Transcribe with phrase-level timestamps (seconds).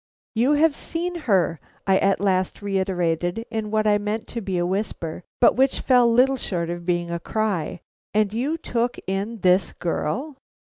[0.33, 4.65] "You have seen her!" I at last reiterated in what I meant to be a
[4.65, 9.73] whisper, but which fell little short of being a cry, "and you took in this
[9.73, 10.37] girl?"